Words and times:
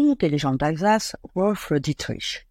contes 0.00 0.22
et 0.22 0.56
d'Alsace, 0.56 1.14
Wolf 1.34 1.72
Dietrich. 1.74 2.46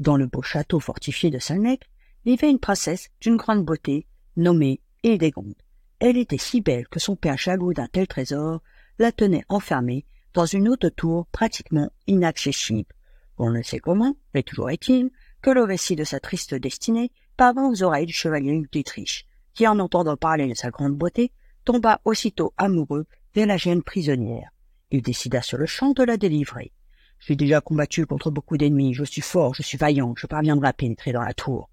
Dans 0.00 0.16
le 0.16 0.26
beau 0.26 0.42
château 0.42 0.80
fortifié 0.80 1.30
de 1.30 1.38
Salneck 1.38 1.88
vivait 2.24 2.50
une 2.50 2.58
princesse 2.58 3.08
d'une 3.20 3.36
grande 3.36 3.64
beauté, 3.64 4.06
nommée 4.36 4.80
Hildegonde. 5.04 5.54
Elle 6.00 6.16
était 6.16 6.38
si 6.38 6.60
belle 6.60 6.88
que 6.88 6.98
son 6.98 7.14
père, 7.14 7.38
jaloux 7.38 7.72
d'un 7.72 7.86
tel 7.86 8.08
trésor, 8.08 8.62
la 8.98 9.12
tenait 9.12 9.44
enfermée 9.48 10.06
dans 10.34 10.44
une 10.44 10.68
haute 10.68 10.94
tour 10.96 11.26
pratiquement 11.28 11.88
inaccessible. 12.08 12.92
On 13.36 13.50
ne 13.50 13.62
sait 13.62 13.78
comment, 13.78 14.16
mais 14.34 14.42
toujours 14.42 14.70
est-il 14.70 15.10
que 15.40 15.50
le 15.50 15.62
récit 15.62 15.94
de 15.94 16.04
sa 16.04 16.18
triste 16.18 16.54
destinée 16.54 17.12
parvint 17.36 17.68
aux 17.68 17.82
oreilles 17.84 18.06
du 18.06 18.12
chevalier 18.12 18.60
Dietrich, 18.72 19.28
qui, 19.54 19.68
en 19.68 19.78
entendant 19.78 20.16
parler 20.16 20.48
de 20.48 20.54
sa 20.54 20.70
grande 20.70 20.96
beauté, 20.96 21.30
tomba 21.64 22.00
aussitôt 22.04 22.54
amoureux 22.56 23.06
de 23.34 23.42
la 23.42 23.56
jeune 23.56 23.84
prisonnière. 23.84 24.50
Il 24.90 25.02
décida 25.02 25.42
sur 25.42 25.58
le 25.58 25.66
champ 25.66 25.92
de 25.92 26.02
la 26.02 26.16
délivrer. 26.16 26.72
J'ai 27.20 27.36
déjà 27.36 27.60
combattu 27.60 28.06
contre 28.06 28.30
beaucoup 28.30 28.56
d'ennemis, 28.56 28.94
je 28.94 29.04
suis 29.04 29.20
fort, 29.20 29.54
je 29.54 29.62
suis 29.62 29.78
vaillant, 29.78 30.14
je 30.16 30.26
parviendrai 30.26 30.68
à 30.68 30.72
pénétrer 30.72 31.12
dans 31.12 31.22
la 31.22 31.34
tour. 31.34 31.68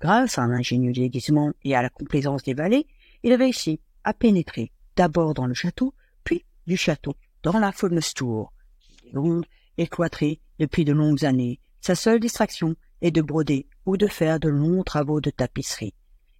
Grâce 0.00 0.38
à 0.38 0.42
un 0.42 0.50
ingénieux 0.50 0.92
déguisement 0.92 1.52
et 1.64 1.74
à 1.74 1.82
la 1.82 1.88
complaisance 1.88 2.42
des 2.42 2.54
valets, 2.54 2.86
il 3.22 3.34
réussit 3.34 3.80
à 4.04 4.12
pénétrer 4.12 4.72
d'abord 4.96 5.34
dans 5.34 5.46
le 5.46 5.54
château, 5.54 5.94
puis 6.24 6.44
du 6.66 6.76
château 6.76 7.14
dans 7.42 7.58
la 7.58 7.72
fameuse 7.72 8.14
tour. 8.14 8.52
Longue 9.12 9.46
et 9.76 9.86
cloîtrée 9.86 10.40
depuis 10.58 10.84
de 10.84 10.92
longues 10.92 11.24
années, 11.24 11.60
sa 11.80 11.94
seule 11.94 12.20
distraction 12.20 12.74
est 13.00 13.10
de 13.10 13.22
broder 13.22 13.66
ou 13.86 13.96
de 13.96 14.06
faire 14.06 14.40
de 14.40 14.48
longs 14.48 14.82
travaux 14.82 15.20
de 15.20 15.30
tapisserie. 15.30 15.94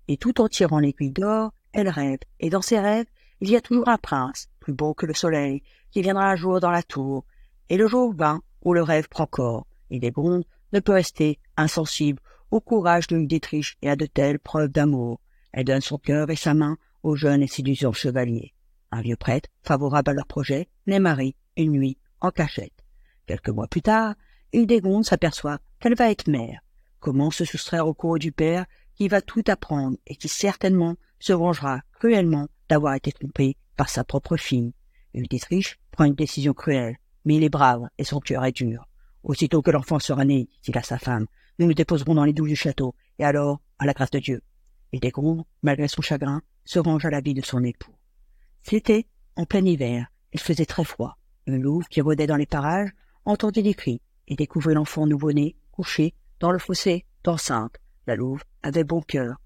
Et 0.09 0.17
tout 0.17 0.41
en 0.41 0.49
tirant 0.49 0.81
l'aiguille 0.81 1.13
d'or, 1.13 1.53
elle 1.73 1.89
rêve, 1.89 2.19
et 2.41 2.51
dans 2.51 2.63
ses 2.63 2.81
rêves, 2.81 3.07
il 3.41 3.51
y 3.51 3.57
a 3.57 3.61
toujours 3.61 3.89
un 3.89 3.99
prince, 3.99 4.49
plus 4.59 4.73
beau 4.73 4.95
que 4.95 5.07
le 5.07 5.15
soleil, 5.15 5.63
qui 5.91 6.03
viendra 6.03 6.31
un 6.31 6.37
jour 6.37 6.61
dans 6.61 6.71
la 6.71 6.83
tour, 6.83 7.25
et 7.69 7.77
le 7.77 7.87
jour 7.87 8.13
vint 8.13 8.43
où 8.63 8.75
le 8.75 8.83
rêve 8.83 9.09
prend 9.09 9.27
corps, 9.27 9.67
et 9.91 10.01
ne 10.01 10.81
peut 10.81 10.93
rester 10.93 11.39
insensible 11.57 12.21
au 12.51 12.61
courage 12.61 13.07
de 13.07 13.19
Dietrich 13.19 13.77
et 13.83 13.91
à 13.91 13.97
de 13.97 14.07
telles 14.07 14.39
preuves 14.39 14.69
d'amour. 14.69 15.21
Elle 15.53 15.65
donne 15.65 15.81
son 15.81 15.99
cœur 15.99 16.31
et 16.31 16.37
sa 16.37 16.55
main 16.55 16.77
au 17.03 17.17
jeune 17.17 17.43
et 17.43 17.47
séduisant 17.47 17.93
chevalier. 17.93 18.55
Un 18.91 19.01
vieux 19.01 19.17
prêtre, 19.17 19.49
favorable 19.63 20.11
à 20.11 20.15
leur 20.15 20.27
projet, 20.27 20.69
les 20.87 20.99
marie 20.99 21.37
une 21.57 21.73
nuit 21.73 21.99
en 22.21 22.31
cachette. 22.31 22.85
Quelques 23.27 23.49
mois 23.51 23.67
plus 23.67 23.83
tard, 23.83 24.15
Hildegonde 24.53 25.05
s'aperçoit 25.05 25.59
qu'elle 25.81 25.95
va 25.95 26.11
être 26.11 26.29
mère. 26.29 26.61
Comment 27.01 27.31
se 27.31 27.45
soustraire 27.45 27.87
au 27.87 27.95
courroux 27.95 28.19
du 28.19 28.33
père 28.33 28.65
qui 28.95 29.09
va 29.09 29.21
tout 29.21 29.45
apprendre 29.47 29.97
et 30.07 30.17
qui 30.17 30.29
certainement 30.29 30.97
se 31.21 31.33
vengera 31.33 31.81
cruellement 31.93 32.49
d'avoir 32.69 32.95
été 32.95 33.13
trompé 33.13 33.57
par 33.77 33.89
sa 33.89 34.05
propre 34.05 34.37
fille. 34.37 34.73
Dietrich 35.15 35.79
prend 35.91 36.05
une 36.05 36.15
décision 36.15 36.55
cruelle, 36.55 36.99
mais 37.29 37.37
il 37.37 37.45
est 37.45 37.51
brave 37.51 37.91
et 37.99 38.05
son 38.05 38.21
cœur 38.21 38.43
est 38.47 38.57
dur. 38.57 38.89
Aussitôt 39.23 39.61
que 39.61 39.71
l'enfant 39.71 39.99
sera 39.99 40.25
né, 40.25 40.49
dit-il 40.63 40.79
à 40.79 40.83
sa 40.83 40.99
femme, 40.99 41.27
nous 41.59 41.67
nous 41.67 41.75
déposerons 41.75 42.15
dans 42.15 42.25
les 42.25 42.33
douves 42.33 42.49
du 42.49 42.57
château, 42.57 42.95
et 43.19 43.25
alors, 43.25 43.61
à 43.79 43.85
la 43.85 43.93
grâce 43.93 44.11
de 44.11 44.19
Dieu. 44.19 44.41
Et 44.93 44.99
Desgondes, 44.99 45.45
malgré 45.63 45.89
son 45.89 46.01
chagrin, 46.01 46.41
se 46.65 46.79
range 46.79 47.05
à 47.05 47.11
la 47.11 47.21
vie 47.21 47.35
de 47.35 47.45
son 47.45 47.63
époux. 47.65 47.95
C'était 48.63 49.07
en 49.37 49.45
plein 49.45 49.63
hiver, 49.63 50.07
il 50.33 50.41
faisait 50.41 50.65
très 50.65 50.85
froid. 50.85 51.19
Un 51.47 51.59
louve 51.59 51.85
qui 51.89 52.01
rôdait 52.01 52.27
dans 52.27 52.37
les 52.37 52.47
parages 52.47 52.93
entendit 53.27 53.63
des 53.63 53.75
cris 53.75 54.01
et 54.27 54.35
découvrit 54.35 54.73
l'enfant 54.73 55.07
nouveau-né 55.07 55.55
couché 55.71 56.15
dans 56.41 56.51
le 56.51 56.59
fossé 56.59 57.05
d'enceinte. 57.25 57.77
La 58.07 58.17
louve 58.17 58.43
avait 58.63 58.85
bon 58.85 59.03
cœur. 59.03 59.37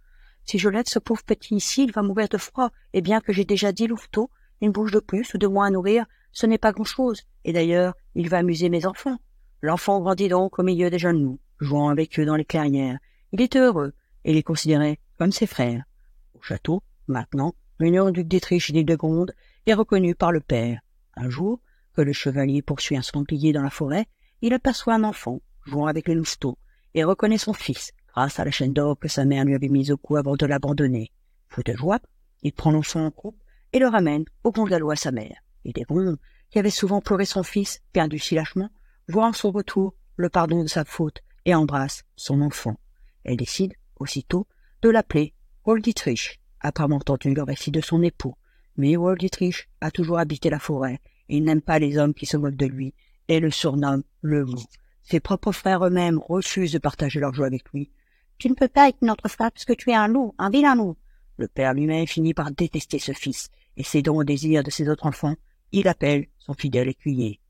Si 0.45 0.57
je 0.57 0.69
laisse 0.69 0.89
ce 0.89 1.01
pauvre 1.01 1.25
petit 1.25 1.57
ici, 1.57 1.83
il 1.83 1.91
va 1.93 2.03
mourir 2.03 2.29
de 2.29 2.39
froid, 2.39 2.71
et 2.93 3.01
bien 3.01 3.21
que 3.21 3.33
j'ai 3.33 3.45
déjà 3.45 3.73
dit 3.73 3.89
louveteau, 3.89 4.31
une 4.61 4.71
bouche 4.71 4.93
de 4.93 5.01
plus 5.01 5.35
ou 5.35 5.39
de 5.39 5.49
moins 5.49 5.67
à 5.67 5.71
nourrir, 5.71 6.07
ce 6.33 6.47
n'est 6.47 6.59
pas 6.59 6.73
grand-chose, 6.73 7.23
et 7.45 7.53
d'ailleurs, 7.53 7.95
il 8.15 8.29
va 8.29 8.39
amuser 8.39 8.69
mes 8.69 8.87
enfants. 8.87 9.19
L'enfant 9.61 10.01
grandit 10.01 10.29
donc 10.29 10.59
au 10.59 10.63
milieu 10.63 10.91
des 10.91 10.99
jeunes 10.99 11.23
loups, 11.23 11.41
jouant 11.61 11.89
avec 11.89 12.19
eux 12.19 12.25
dans 12.25 12.37
les 12.37 12.45
clairières. 12.45 12.99
Il 13.33 13.41
était 13.41 13.61
heureux, 13.61 13.93
et 14.25 14.33
les 14.33 14.43
considérait 14.43 14.99
comme 15.19 15.33
ses 15.33 15.47
frères. 15.47 15.85
Au 16.35 16.43
château, 16.43 16.83
maintenant, 17.07 17.55
l'union 17.79 18.11
du 18.11 18.25
Dietrich 18.25 18.71
et 18.71 18.85
de 18.85 18.95
Gonde 18.95 19.35
est 19.67 19.75
reconnue 19.75 20.15
par 20.15 20.33
le 20.33 20.41
père. 20.41 20.81
Un 21.17 21.31
jour, 21.31 21.61
que 21.95 22.03
le 22.03 22.13
chevalier 22.13 22.63
poursuit 22.63 22.97
un 22.97 23.03
sanglier 23.03 23.53
dans 23.53 23.63
la 23.63 23.71
forêt, 23.71 24.07
il 24.41 24.55
aperçoit 24.55 24.95
un 24.95 25.05
enfant, 25.05 25.41
jouant 25.65 25.87
avec 25.87 26.09
les 26.09 26.15
louveteaux, 26.15 26.59
et 26.95 27.05
reconnaît 27.05 27.39
son 27.39 27.53
fils, 27.53 27.93
grâce 28.09 28.41
à 28.41 28.45
la 28.45 28.51
chaîne 28.51 28.73
d'or 28.73 28.99
que 28.99 29.09
sa 29.09 29.25
mère 29.25 29.45
lui 29.45 29.55
avait 29.55 29.69
mise 29.69 29.91
au 29.91 29.97
cou 29.97 30.17
avant 30.17 30.37
de 30.37 30.47
l'abandonner. 30.47 31.13
Fou 31.49 31.63
de 31.63 31.75
joie, 31.75 32.01
il 32.43 32.53
prend 32.53 32.71
l'enfant 32.71 33.07
en 33.07 33.11
croupe 33.11 33.41
et 33.73 33.79
le 33.79 33.89
ramène 33.89 34.25
au 34.45 34.51
bon 34.51 34.65
galop 34.65 34.91
à 34.91 34.97
sa 34.97 35.13
mère. 35.13 35.43
Et 35.65 35.73
Desgondes, 35.73 36.19
qui 36.51 36.59
avait 36.59 36.71
souvent 36.71 37.01
pleuré 37.01 37.25
son 37.25 37.43
fils, 37.43 37.81
perdu 37.93 38.19
si 38.19 38.35
lâchement, 38.35 38.71
voit 39.09 39.27
en 39.27 39.33
son 39.33 39.51
retour 39.51 39.95
le 40.17 40.29
pardon 40.29 40.63
de 40.63 40.69
sa 40.69 40.85
faute 40.85 41.23
et 41.45 41.55
embrasse 41.55 42.05
son 42.17 42.41
enfant. 42.43 42.77
Elle 43.25 43.37
décide, 43.37 43.75
aussitôt, 43.97 44.47
de 44.83 44.91
l'appeler 44.91 45.35
Dietrich, 45.81 46.41
après 46.61 46.85
avoir 46.85 46.99
entendu 46.99 47.35
le 47.35 47.43
récit 47.43 47.71
de 47.71 47.81
son 47.81 48.03
époux. 48.03 48.35
Mais 48.77 48.97
Dietrich 49.19 49.69
a 49.81 49.91
toujours 49.91 50.19
habité 50.19 50.51
la 50.51 50.59
forêt, 50.59 51.01
et 51.29 51.37
il 51.37 51.45
n'aime 51.45 51.63
pas 51.63 51.79
les 51.79 51.99
hommes 51.99 52.15
qui 52.15 52.27
se 52.27 52.37
moquent 52.37 52.57
de 52.57 52.67
lui, 52.67 52.95
et 53.29 53.41
le 53.41 53.51
surnomme 53.51 54.03
le 54.23 54.43
loup. 54.43 54.65
Ses 55.03 55.21
propres 55.21 55.53
frères 55.53 55.85
eux-mêmes 55.87 56.19
refusent 56.19 56.73
de 56.73 56.79
partager 56.79 57.21
leur 57.21 57.35
joie 57.35 57.47
avec 57.47 57.69
lui. 57.73 57.91
Tu 58.39 58.49
ne 58.49 58.55
peux 58.55 58.69
pas 58.69 58.89
être 58.89 59.03
notre 59.03 59.29
frère 59.29 59.53
parce 59.53 59.65
que 59.65 59.73
tu 59.73 59.91
es 59.91 59.95
un 59.95 60.09
loup, 60.09 60.35
un 60.39 60.51
vilain 60.51 60.75
loup. 60.75 60.97
Le 61.37 61.49
père 61.49 61.75
lui-même 61.75 62.07
finit 62.07 62.35
par 62.35 62.51
détester 62.51 62.99
ce 62.99 63.13
fils, 63.13 63.51
et 63.77 63.85
cédant 63.85 64.17
au 64.17 64.25
désir 64.25 64.63
de 64.63 64.71
ses 64.71 64.89
autres 64.89 65.07
enfants, 65.07 65.37
il 65.73 65.89
appelle 65.89 66.27
son 66.39 66.55
fidèle 66.55 66.89
écuyer. 66.89 67.41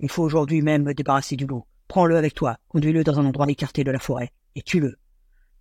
Il 0.00 0.08
faut 0.08 0.22
aujourd'hui 0.22 0.62
même 0.62 0.82
me 0.82 0.94
débarrasser 0.94 1.36
du 1.36 1.46
loup. 1.46 1.64
Prends-le 1.86 2.16
avec 2.16 2.34
toi, 2.34 2.58
conduis-le 2.68 3.04
dans 3.04 3.18
un 3.18 3.26
endroit 3.26 3.50
écarté 3.50 3.84
de 3.84 3.90
la 3.90 3.98
forêt, 3.98 4.32
et 4.54 4.62
tue-le. 4.62 4.98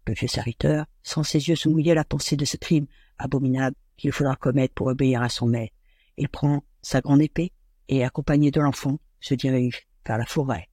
Le 0.06 0.14
vieux 0.14 0.28
serviteur 0.28 0.86
sans 1.04 1.24
ses 1.24 1.48
yeux 1.48 1.56
se 1.56 1.70
mouiller 1.70 1.92
à 1.92 1.96
la 1.96 2.04
pensée 2.04 2.36
de 2.36 2.46
ce 2.46 2.58
crime 2.58 2.88
abominable 3.18 3.76
qu'il 3.98 4.12
faudra 4.12 4.36
commettre 4.36 4.74
pour 4.74 4.88
obéir 4.88 5.22
à 5.22 5.30
son 5.30 5.48
maître. 5.48 5.74
Il 6.18 6.30
prend 6.30 6.64
sa 6.82 7.02
grande 7.02 7.22
épée 7.22 7.52
et, 7.88 8.04
accompagné 8.04 8.52
de 8.52 8.62
l'enfant, 8.62 9.00
se 9.20 9.34
dirige 9.34 9.88
vers 10.06 10.18
la 10.18 10.26
forêt. 10.26 10.70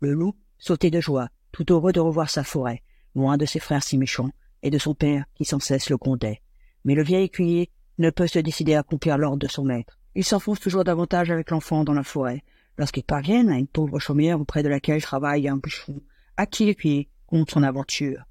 Le 0.00 0.12
loup 0.12 0.36
sautait 0.58 0.90
de 0.90 1.00
joie, 1.00 1.28
tout 1.52 1.72
heureux 1.72 1.92
de 1.92 2.00
revoir 2.00 2.30
sa 2.30 2.44
forêt, 2.44 2.82
loin 3.14 3.36
de 3.36 3.46
ses 3.46 3.60
frères 3.60 3.82
si 3.82 3.98
méchants 3.98 4.30
et 4.62 4.70
de 4.70 4.78
son 4.78 4.94
père 4.94 5.24
qui 5.34 5.44
sans 5.44 5.60
cesse 5.60 5.90
le 5.90 5.96
grondait. 5.96 6.42
Mais 6.84 6.94
le 6.94 7.02
vieil 7.02 7.24
écuyer 7.24 7.70
ne 7.98 8.10
peut 8.10 8.26
se 8.26 8.38
décider 8.38 8.74
à 8.74 8.80
accomplir 8.80 9.18
l'ordre 9.18 9.38
de 9.38 9.48
son 9.48 9.64
maître. 9.64 9.98
Il 10.14 10.24
s'enfonce 10.24 10.60
toujours 10.60 10.84
davantage 10.84 11.30
avec 11.30 11.50
l'enfant 11.50 11.84
dans 11.84 11.92
la 11.92 12.04
forêt. 12.04 12.42
Lorsqu'ils 12.78 13.04
parviennent 13.04 13.50
à 13.50 13.58
une 13.58 13.66
pauvre 13.66 13.98
chaumière 13.98 14.40
auprès 14.40 14.62
de 14.62 14.68
laquelle 14.68 15.02
travaille 15.02 15.48
un 15.48 15.56
bûcheron, 15.56 16.00
à 16.36 16.46
qui 16.46 16.66
l'écuyer 16.66 17.08
compte 17.26 17.50
son 17.50 17.62
aventure. 17.62 18.24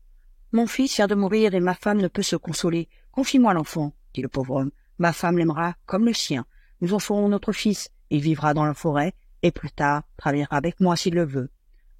Mon 0.52 0.68
fils 0.68 0.96
vient 0.96 1.08
de 1.08 1.16
mourir 1.16 1.54
et 1.54 1.60
ma 1.60 1.74
femme 1.74 2.02
ne 2.02 2.08
peut 2.08 2.22
se 2.22 2.36
consoler. 2.36 2.90
Confie-moi 3.12 3.54
l'enfant, 3.54 3.94
dit 4.14 4.22
le 4.22 4.28
pauvre 4.28 4.56
homme. 4.56 4.72
Ma 5.00 5.14
femme 5.14 5.38
l'aimera 5.38 5.76
comme 5.86 6.06
le 6.06 6.14
sien. 6.14 6.46
Nous 6.82 6.94
en 6.94 7.00
ferons 7.00 7.30
notre 7.30 7.52
fils. 7.52 7.90
Il 8.10 8.22
vivra 8.22 8.54
dans 8.54 8.66
la 8.66 8.74
forêt 8.74 9.14
et 9.42 9.52
plus 9.52 9.72
tard 9.72 10.04
travaillera 10.18 10.58
avec 10.58 10.80
moi 10.80 10.96
s'il 10.96 11.16
le 11.16 11.26
veut. 11.26 11.50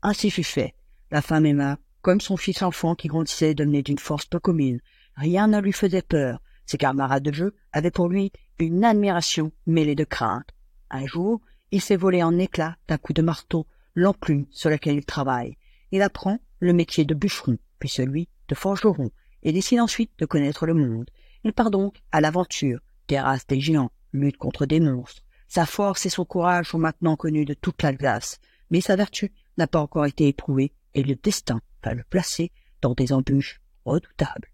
Ainsi 0.02 0.30
fut 0.30 0.44
fait. 0.44 0.76
La 1.12 1.22
femme 1.22 1.46
aima 1.46 1.78
comme 2.04 2.22
son 2.22 2.38
fils 2.38 2.62
enfant 2.62 2.96
qui 2.96 3.08
grandissait 3.08 3.56
devenait 3.56 3.82
d'une 3.82 3.98
force 3.98 4.26
peu 4.26 4.40
commune. 4.40 4.82
Rien 5.16 5.48
ne 5.48 5.60
lui 5.60 5.72
faisait 5.72 6.02
peur. 6.02 6.42
Ses 6.66 6.78
camarades 6.78 7.24
de 7.24 7.34
jeu 7.34 7.56
avaient 7.72 7.91
pour 7.91 8.09
lui 8.09 8.31
une 8.59 8.84
admiration 8.84 9.51
mêlée 9.66 9.96
de 9.96 10.03
crainte. 10.03 10.47
Un 10.90 11.06
jour, 11.06 11.41
il 11.72 11.81
fait 11.81 11.97
voler 11.97 12.24
en 12.24 12.38
éclats 12.38 12.78
d'un 12.88 12.97
coup 12.97 13.13
de 13.13 13.22
marteau 13.22 13.68
l'enclume 13.96 14.46
sur 14.51 14.69
laquelle 14.69 14.96
il 14.96 15.06
travaille. 15.06 15.57
Il 15.91 16.01
apprend 16.01 16.40
le 16.59 16.74
métier 16.74 17.06
de 17.06 17.13
bûcheron, 17.13 17.57
puis 17.79 17.90
celui 17.90 18.29
de 18.47 18.56
forgeron, 18.56 19.12
et 19.44 19.51
décide 19.51 19.79
ensuite 19.79 20.12
de 20.18 20.25
connaître 20.25 20.66
le 20.66 20.74
monde. 20.74 21.09
Il 21.44 21.53
part 21.53 21.72
donc 21.72 22.01
à 22.12 22.22
l'aventure, 22.22 22.80
terrasse 23.07 23.45
des 23.47 23.59
géants, 23.59 23.91
lutte 24.13 24.38
contre 24.38 24.66
des 24.66 24.80
monstres. 24.80 25.24
Sa 25.47 25.66
force 25.66 26.06
et 26.06 26.09
son 26.09 26.25
courage 26.25 26.69
sont 26.69 26.80
maintenant 26.80 27.16
connus 27.16 27.45
de 27.45 27.53
toute 27.53 27.81
la 27.84 27.94
glace, 27.94 28.40
mais 28.72 28.81
sa 28.81 28.95
vertu 28.95 29.31
n'a 29.57 29.68
pas 29.68 29.81
encore 29.81 30.06
été 30.06 30.27
éprouvée, 30.27 30.74
et 30.94 31.04
le 31.04 31.16
destin 31.16 31.62
va 31.83 31.94
le 31.94 32.04
placer 32.04 32.51
dans 32.81 32.94
des 32.94 33.13
embûches 33.13 33.62
redoutables. 33.86 34.53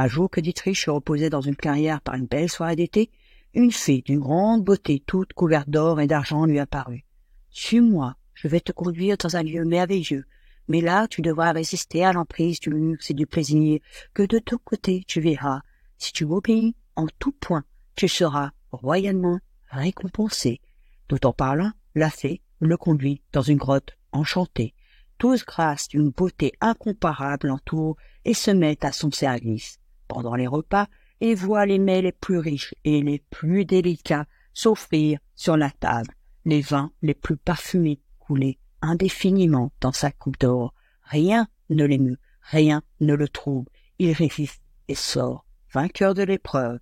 Un 0.00 0.06
jour 0.06 0.30
que 0.30 0.40
Dietrich 0.40 0.78
se 0.78 0.90
reposait 0.90 1.28
dans 1.28 1.40
une 1.40 1.56
clairière 1.56 2.00
par 2.00 2.14
une 2.14 2.26
belle 2.26 2.48
soirée 2.48 2.76
d'été, 2.76 3.10
une 3.52 3.72
fée 3.72 4.00
d'une 4.00 4.20
grande 4.20 4.62
beauté, 4.62 5.02
toute 5.04 5.32
couverte 5.32 5.68
d'or 5.68 6.00
et 6.00 6.06
d'argent, 6.06 6.44
lui 6.44 6.60
apparut. 6.60 7.04
Suis-moi, 7.50 8.14
je 8.32 8.46
vais 8.46 8.60
te 8.60 8.70
conduire 8.70 9.16
dans 9.16 9.34
un 9.34 9.42
lieu 9.42 9.64
merveilleux, 9.64 10.24
mais 10.68 10.80
là 10.80 11.08
tu 11.08 11.20
devras 11.20 11.50
résister 11.50 12.04
à 12.04 12.12
l'emprise 12.12 12.60
du 12.60 12.70
luxe 12.70 13.10
et 13.10 13.14
du 13.14 13.26
plaisir, 13.26 13.80
que 14.14 14.22
de 14.22 14.38
ton 14.38 14.58
côté 14.58 15.02
tu 15.08 15.20
verras. 15.20 15.62
Si 15.96 16.12
tu 16.12 16.26
m'obéis 16.26 16.76
en 16.94 17.08
tout 17.18 17.32
point, 17.32 17.64
tu 17.96 18.06
seras 18.06 18.52
royalement 18.70 19.40
récompensé. 19.68 20.60
Tout 21.08 21.26
en 21.26 21.32
parlant, 21.32 21.72
la 21.96 22.10
fée 22.10 22.40
le 22.60 22.76
conduit 22.76 23.20
dans 23.32 23.42
une 23.42 23.58
grotte 23.58 23.98
enchantée 24.12 24.74
tous 25.18 25.44
grâce 25.44 25.88
d'une 25.88 26.10
beauté 26.10 26.52
incomparable 26.60 27.50
entourent 27.50 27.96
et 28.24 28.34
se 28.34 28.52
mettent 28.52 28.84
à 28.84 28.92
son 28.92 29.10
service. 29.10 29.80
Pendant 30.08 30.34
les 30.34 30.46
repas, 30.46 30.88
il 31.20 31.36
voit 31.36 31.66
les 31.66 31.78
mets 31.78 32.02
les 32.02 32.12
plus 32.12 32.38
riches 32.38 32.74
et 32.84 33.02
les 33.02 33.22
plus 33.30 33.64
délicats 33.64 34.26
s'offrir 34.54 35.20
sur 35.36 35.56
la 35.56 35.70
table, 35.70 36.14
les 36.44 36.60
vins 36.60 36.90
les 37.02 37.14
plus 37.14 37.36
parfumés 37.36 38.00
s'écouler 38.28 38.58
indéfiniment 38.82 39.72
dans 39.80 39.92
sa 39.92 40.10
coupe 40.10 40.38
d'or. 40.38 40.74
Rien 41.02 41.48
ne 41.70 41.84
l'émeut, 41.84 42.18
rien 42.42 42.82
ne 43.00 43.14
le 43.14 43.28
trouble. 43.28 43.70
Il 43.98 44.12
résiste 44.12 44.62
et 44.88 44.94
sort, 44.94 45.44
vainqueur 45.72 46.14
de 46.14 46.22
l'épreuve. 46.22 46.78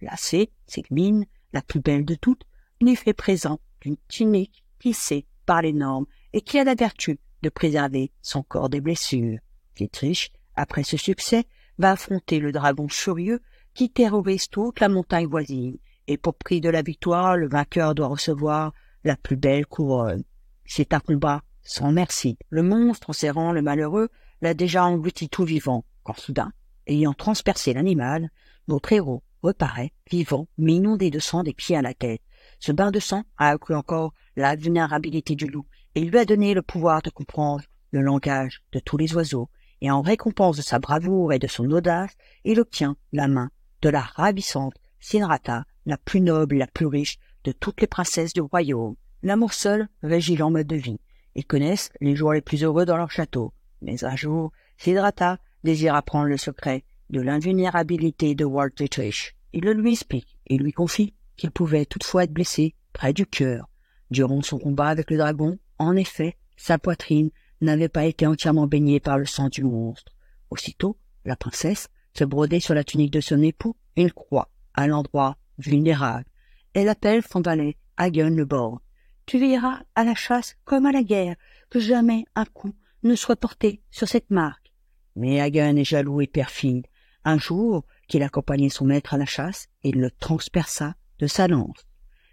Lassé, 0.00 0.50
mine, 0.90 1.26
la 1.52 1.62
plus 1.62 1.80
belle 1.80 2.04
de 2.04 2.14
toutes, 2.14 2.44
lui 2.80 2.96
fait 2.96 3.12
présent 3.12 3.58
d'une 3.80 3.96
tunique 4.08 4.64
tissée 4.78 5.26
par 5.46 5.62
les 5.62 5.72
normes 5.72 6.06
et 6.32 6.40
qui 6.40 6.58
a 6.58 6.64
la 6.64 6.74
vertu 6.74 7.18
de 7.42 7.48
préserver 7.48 8.12
son 8.22 8.42
corps 8.42 8.68
des 8.68 8.80
blessures. 8.80 9.38
Dietrich, 9.76 10.32
après 10.54 10.84
ce 10.84 10.96
succès, 10.96 11.44
va 11.78 11.92
affronter 11.92 12.38
le 12.38 12.52
dragon 12.52 12.88
furieux 12.88 13.40
qui 13.74 13.90
terrorise 13.90 14.48
toute 14.48 14.80
la 14.80 14.88
montagne 14.88 15.26
voisine, 15.26 15.78
et 16.06 16.16
pour 16.16 16.34
prix 16.34 16.60
de 16.60 16.68
la 16.68 16.82
victoire, 16.82 17.36
le 17.36 17.48
vainqueur 17.48 17.94
doit 17.94 18.08
recevoir 18.08 18.72
la 19.02 19.16
plus 19.16 19.36
belle 19.36 19.66
couronne. 19.66 20.24
C'est 20.64 20.94
un 20.94 21.00
combat 21.00 21.42
sans 21.62 21.92
merci. 21.92 22.38
Le 22.50 22.62
monstre, 22.62 23.10
en 23.10 23.12
serrant 23.14 23.52
le 23.52 23.62
malheureux, 23.62 24.08
l'a 24.40 24.54
déjà 24.54 24.84
englouti 24.84 25.28
tout 25.28 25.44
vivant, 25.44 25.84
quand 26.02 26.18
soudain, 26.18 26.52
ayant 26.86 27.14
transpercé 27.14 27.72
l'animal, 27.72 28.30
notre 28.68 28.92
héros 28.92 29.22
reparaît, 29.42 29.92
vivant, 30.10 30.48
mais 30.56 30.74
inondé 30.74 31.10
de 31.10 31.18
sang 31.18 31.42
des 31.42 31.52
pieds 31.52 31.76
à 31.76 31.82
la 31.82 31.94
tête. 31.94 32.22
Ce 32.60 32.72
bain 32.72 32.90
de 32.90 33.00
sang 33.00 33.24
a 33.36 33.50
accru 33.50 33.74
encore 33.74 34.14
la 34.36 34.56
vulnérabilité 34.56 35.34
du 35.34 35.46
loup, 35.46 35.66
et 35.94 36.00
lui 36.00 36.18
a 36.18 36.24
donné 36.24 36.54
le 36.54 36.62
pouvoir 36.62 37.02
de 37.02 37.10
comprendre 37.10 37.64
le 37.90 38.00
langage 38.00 38.62
de 38.72 38.80
tous 38.80 38.96
les 38.96 39.14
oiseaux, 39.14 39.48
et 39.80 39.90
en 39.90 40.02
récompense 40.02 40.56
de 40.56 40.62
sa 40.62 40.78
bravoure 40.78 41.32
et 41.32 41.38
de 41.38 41.46
son 41.46 41.70
audace, 41.70 42.16
il 42.44 42.60
obtient 42.60 42.96
la 43.12 43.28
main 43.28 43.50
de 43.82 43.88
la 43.88 44.00
ravissante 44.00 44.74
Sinrata, 45.00 45.66
la 45.84 45.98
plus 45.98 46.20
noble 46.20 46.56
la 46.56 46.66
plus 46.66 46.86
riche 46.86 47.18
de 47.44 47.52
toutes 47.52 47.80
les 47.80 47.86
princesses 47.86 48.32
du 48.32 48.40
royaume. 48.40 48.96
L'amour 49.22 49.52
seul 49.52 49.88
régit 50.02 50.36
leur 50.36 50.50
mode 50.50 50.66
de 50.66 50.76
vie. 50.76 51.00
Ils 51.34 51.44
connaissent 51.44 51.90
les 52.00 52.16
jours 52.16 52.32
les 52.32 52.40
plus 52.40 52.64
heureux 52.64 52.86
dans 52.86 52.96
leur 52.96 53.10
château. 53.10 53.52
Mais 53.82 54.04
un 54.04 54.16
jour, 54.16 54.52
Sidrata 54.78 55.38
désire 55.62 55.94
apprendre 55.94 56.28
le 56.28 56.36
secret 56.36 56.84
de 57.10 57.20
l'invulnérabilité 57.20 58.34
de 58.34 58.44
Walt 58.44 58.70
Dietrich. 58.76 59.36
Il 59.52 59.64
le 59.64 59.72
lui 59.72 59.92
explique 59.92 60.38
et 60.46 60.56
lui 60.56 60.72
confie 60.72 61.14
qu'il 61.36 61.50
pouvait 61.50 61.84
toutefois 61.84 62.24
être 62.24 62.32
blessé 62.32 62.74
près 62.92 63.12
du 63.12 63.26
cœur. 63.26 63.68
Durant 64.10 64.42
son 64.42 64.58
combat 64.58 64.88
avec 64.88 65.10
le 65.10 65.18
dragon, 65.18 65.58
en 65.78 65.96
effet, 65.96 66.36
sa 66.56 66.78
poitrine 66.78 67.30
n'avait 67.64 67.88
pas 67.88 68.04
été 68.04 68.26
entièrement 68.26 68.66
baignée 68.66 69.00
par 69.00 69.18
le 69.18 69.26
sang 69.26 69.48
du 69.48 69.64
monstre. 69.64 70.12
Aussitôt, 70.50 70.96
la 71.24 71.36
princesse 71.36 71.88
se 72.16 72.24
brodait 72.24 72.60
sur 72.60 72.74
la 72.74 72.84
tunique 72.84 73.12
de 73.12 73.20
son 73.20 73.42
époux 73.42 73.76
une 73.96 74.12
croix 74.12 74.50
à 74.74 74.86
l'endroit 74.86 75.36
vulnérable. 75.58 76.26
Elle 76.74 76.88
appelle 76.88 77.22
son 77.22 77.40
valet, 77.40 77.76
Hagen 77.96 78.30
le 78.30 78.44
bord. 78.44 78.80
Tu 79.26 79.38
verras 79.38 79.80
à 79.94 80.04
la 80.04 80.14
chasse 80.14 80.56
comme 80.64 80.86
à 80.86 80.92
la 80.92 81.02
guerre 81.02 81.36
que 81.70 81.80
jamais 81.80 82.24
un 82.34 82.44
coup 82.44 82.74
ne 83.02 83.14
soit 83.14 83.36
porté 83.36 83.82
sur 83.90 84.08
cette 84.08 84.30
marque. 84.30 84.72
Mais 85.16 85.40
Hagen 85.40 85.76
est 85.76 85.84
jaloux 85.84 86.20
et 86.20 86.26
perfide. 86.26 86.86
Un 87.24 87.38
jour 87.38 87.84
qu'il 88.08 88.22
accompagnait 88.22 88.68
son 88.68 88.84
maître 88.84 89.14
à 89.14 89.18
la 89.18 89.26
chasse, 89.26 89.68
il 89.82 90.00
le 90.00 90.10
transperça 90.10 90.94
de 91.18 91.26
sa 91.26 91.48
lance. 91.48 91.86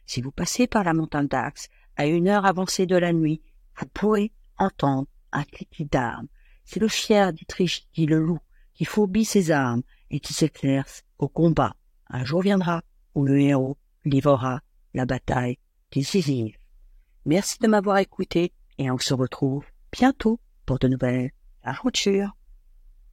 Si 0.06 0.22
vous 0.22 0.32
passez 0.32 0.68
par 0.68 0.84
la 0.84 0.94
montagne 0.94 1.28
d'Axe 1.28 1.70
à 1.96 2.08
une 2.08 2.28
heure 2.28 2.46
avancée 2.46 2.86
de 2.86 2.98
la 2.98 3.14
nuit, 3.14 3.42
vous 3.78 3.86
pourrez 3.94 4.34
entendre 4.58 5.08
un 5.32 5.44
cliquet 5.44 5.86
d'armes. 5.86 6.28
C'est 6.64 6.80
le 6.80 6.88
fier 6.88 7.34
Dietrich 7.34 7.88
dit 7.94 8.06
le 8.06 8.20
loup 8.20 8.40
qui 8.74 8.86
fourbit 8.86 9.26
ses 9.26 9.52
armes 9.52 9.84
et 10.10 10.20
qui 10.20 10.34
s'exerce 10.34 11.04
au 11.20 11.28
combat. 11.28 11.76
Un 12.10 12.24
jour 12.26 12.42
viendra 12.42 12.84
où 13.16 13.26
le 13.26 13.40
héros 13.40 13.78
livrera 14.06 14.62
la 14.94 15.06
bataille 15.06 15.58
décisive. 15.92 16.56
Merci 17.26 17.60
de 17.60 17.68
m'avoir 17.68 17.98
écouté 17.98 18.54
et 18.78 18.90
on 18.90 18.98
se 18.98 19.14
retrouve 19.14 19.66
bientôt 19.92 20.40
pour 20.66 20.80
de 20.80 20.88
nouvelles 20.88 21.32
aventures. 21.64 22.36